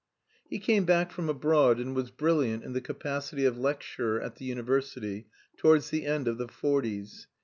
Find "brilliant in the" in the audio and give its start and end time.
2.09-2.81